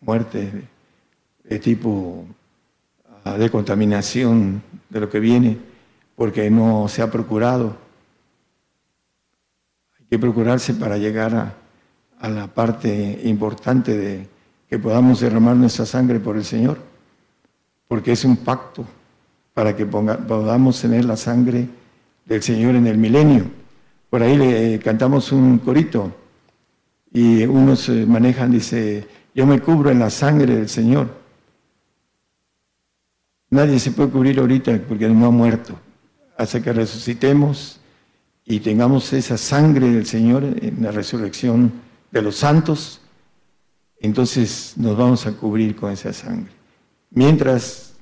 [0.00, 0.68] muerte
[1.44, 2.24] de tipo
[3.24, 5.58] ah, de contaminación de lo que viene,
[6.14, 7.86] porque no se ha procurado
[10.08, 14.28] que procurarse para llegar a, la parte importante de
[14.68, 16.78] que podamos derramar nuestra sangre por el Señor,
[17.88, 18.84] porque es un pacto
[19.54, 21.66] para que podamos tener la sangre
[22.24, 23.44] del Señor en el milenio.
[24.10, 26.12] Por ahí le cantamos un corito
[27.12, 31.08] y unos manejan, dice, yo me cubro en la sangre del Señor.
[33.50, 35.78] Nadie se puede cubrir ahorita porque no ha muerto.
[36.36, 37.80] Hasta que resucitemos
[38.44, 41.72] y tengamos esa sangre del Señor en la resurrección
[42.10, 43.00] de los santos,
[44.06, 46.52] entonces nos vamos a cubrir con esa sangre.
[47.10, 47.94] Mientras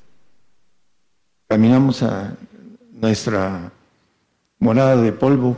[1.49, 2.37] caminamos a
[2.93, 3.73] nuestra
[4.59, 5.57] morada de polvo,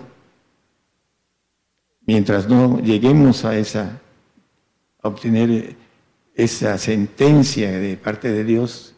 [2.06, 4.00] mientras no lleguemos a esa
[5.02, 5.76] a obtener
[6.34, 8.94] esa sentencia de parte de Dios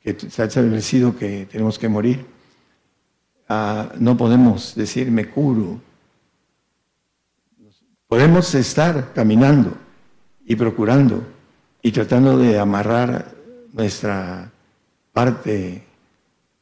[0.00, 2.24] que ha establecido que tenemos que morir,
[3.98, 5.80] no podemos decir me curo.
[8.06, 9.81] Podemos estar caminando
[10.52, 11.24] y procurando
[11.80, 13.32] y tratando de amarrar
[13.72, 14.52] nuestra
[15.10, 15.82] parte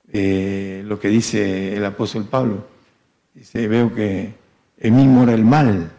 [0.05, 2.68] de lo que dice el apóstol Pablo.
[3.34, 4.32] Dice, veo que
[4.78, 5.91] en mí mora el mal,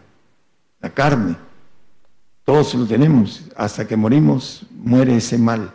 [0.80, 1.36] la carne.
[2.46, 3.44] Todos lo tenemos.
[3.58, 5.74] Hasta que morimos, muere ese mal.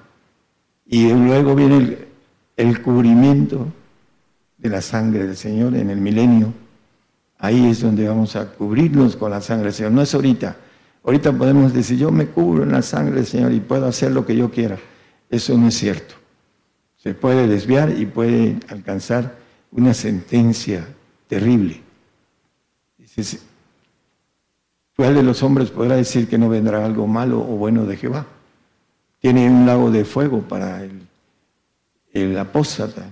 [0.87, 2.09] Y luego viene el,
[2.57, 3.67] el cubrimiento
[4.57, 6.55] de la sangre del Señor en el milenio.
[7.37, 9.93] Ahí es donde vamos a cubrirnos con la sangre del Señor.
[9.93, 10.57] No es ahorita.
[11.07, 14.27] Ahorita podemos decir, yo me cubro en la sangre del Señor y puedo hacer lo
[14.27, 14.77] que yo quiera.
[15.31, 16.17] Eso no es cierto.
[16.97, 19.37] Se puede desviar y puede alcanzar
[19.71, 20.87] una sentencia
[21.29, 21.81] terrible.
[24.95, 28.27] ¿cuál de los hombres podrá decir que no vendrá algo malo o bueno de Jehová?
[29.21, 31.07] Tiene un lago de fuego para el,
[32.13, 33.07] el apóstata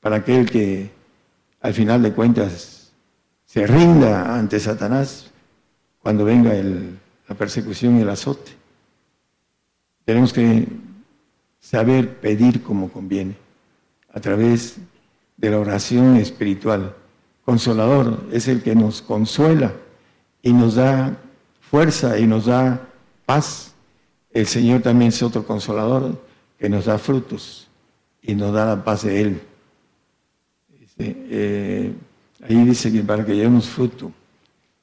[0.00, 0.90] para aquel que
[1.60, 2.92] al final de cuentas
[3.46, 5.30] se rinda ante Satanás
[6.02, 6.54] cuando venga
[7.30, 8.50] la persecución y el azote.
[10.04, 10.66] Tenemos que
[11.60, 13.36] saber pedir como conviene.
[14.12, 14.78] a través
[15.36, 16.96] de la oración espiritual.
[17.44, 19.72] Consolador es el que nos consuela
[20.42, 21.16] y nos da
[21.60, 22.88] fuerza y nos da
[23.24, 23.72] paz.
[24.32, 26.20] El Señor también es otro consolador
[26.58, 27.68] que nos da frutos
[28.20, 29.40] y nos da la paz de Él.
[30.98, 31.94] Eh,
[32.42, 34.10] ahí dice que para que llevemos fruto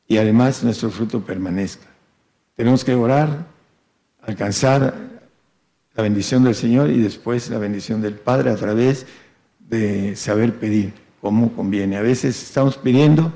[0.07, 1.96] y además nuestro fruto permanezca.
[2.57, 3.45] Tenemos que orar,
[4.23, 4.95] alcanzar
[5.95, 9.05] la bendición del Señor y después la bendición del Padre a través
[9.59, 10.91] de saber pedir
[11.21, 11.97] como conviene.
[11.97, 13.31] A veces estamos pidiendo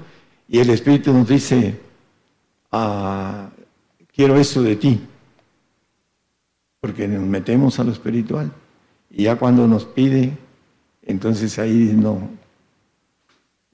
[0.47, 1.79] y el Espíritu nos dice,
[2.71, 3.51] ah,
[4.11, 4.99] quiero esto de ti,
[6.79, 8.51] porque nos metemos a lo espiritual.
[9.11, 10.35] Y ya cuando nos pide,
[11.03, 12.27] entonces ahí no.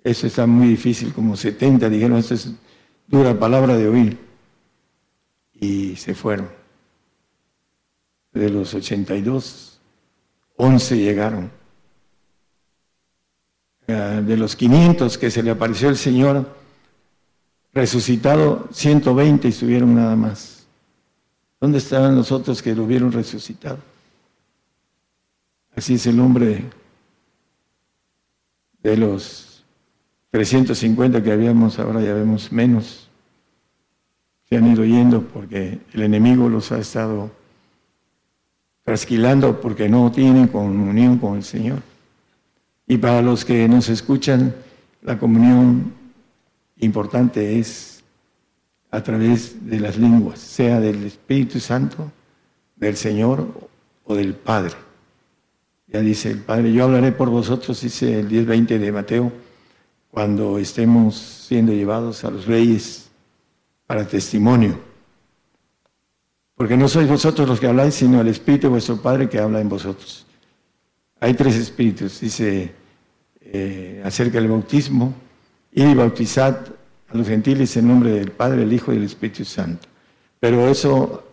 [0.04, 2.52] Eso está muy difícil, como 70 dijeron, esto es
[3.08, 4.27] dura palabra de oír.
[5.60, 6.50] Y se fueron.
[8.34, 9.80] De los 82,
[10.58, 11.52] 11 llegaron.
[13.88, 16.46] Ah, de los 500 que se le apareció el Señor,
[17.74, 20.68] resucitado, 120 estuvieron nada más.
[21.60, 23.80] ¿Dónde estaban los otros que lo vieron resucitado?
[25.76, 26.66] Así es el nombre
[28.84, 29.64] de los
[30.32, 33.07] 350 que habíamos, ahora ya vemos menos.
[34.50, 37.32] Se han ido yendo porque el enemigo los ha estado
[38.84, 41.80] trasquilando porque no tienen comunión con el Señor.
[42.88, 44.56] Y para los que nos escuchan,
[45.02, 45.94] la comunión
[46.78, 48.02] importante es
[48.90, 52.10] a través de las lenguas, sea del Espíritu Santo,
[52.78, 53.70] del Señor
[54.06, 54.76] o del Padre.
[55.88, 59.32] Ya dice el Padre, yo hablaré por vosotros, dice el 10-20 de Mateo,
[60.10, 63.07] cuando estemos siendo llevados a los reyes
[63.88, 64.78] para testimonio.
[66.56, 69.62] Porque no sois vosotros los que habláis, sino el Espíritu de vuestro Padre que habla
[69.62, 70.26] en vosotros.
[71.20, 72.74] Hay tres espíritus, dice
[73.42, 75.14] eh, acerca del bautismo,
[75.72, 76.58] y bautizad
[77.10, 79.88] a los gentiles en nombre del Padre, el Hijo y el Espíritu Santo.
[80.40, 81.24] Pero eso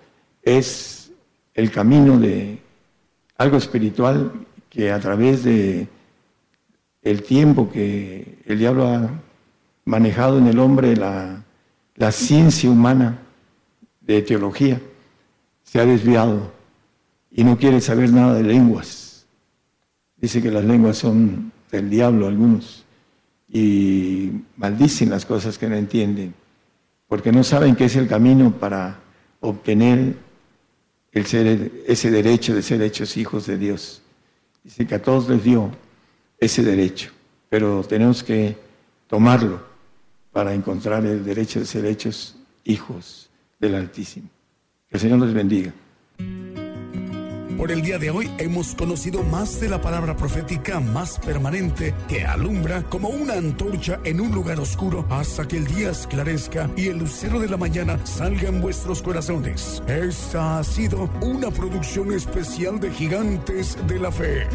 [0.43, 1.11] es
[1.55, 2.59] el camino de
[3.37, 4.33] algo espiritual
[4.71, 5.89] que a través de
[7.03, 9.11] el tiempo que el diablo ha
[9.85, 11.44] manejado en el hombre la,
[11.97, 13.19] la ciencia humana
[14.01, 14.81] de teología
[15.63, 16.53] se ha desviado
[17.31, 19.27] y no quiere saber nada de lenguas.
[20.17, 22.85] Dice que las lenguas son del diablo algunos
[23.49, 26.35] y maldicen las cosas que no entienden,
[27.07, 28.99] porque no saben que es el camino para
[29.41, 30.17] obtener
[31.13, 34.03] el ser, ese derecho de ser hechos hijos de Dios.
[34.65, 35.71] Dice que a todos les dio
[36.39, 37.13] ese derecho,
[37.49, 38.57] pero tenemos que
[39.07, 39.74] tomarlo
[40.35, 43.31] para encontrar el derecho de ser hechos hijos
[43.61, 44.29] del Altísimo.
[44.91, 45.73] Que el Señor los bendiga.
[47.57, 52.25] Por el día de hoy hemos conocido más de la palabra profética más permanente que
[52.25, 56.99] alumbra como una antorcha en un lugar oscuro hasta que el día esclarezca y el
[56.99, 59.83] lucero de la mañana salga en vuestros corazones.
[59.87, 64.49] Esta ha sido una producción especial de Gigantes de la Fe.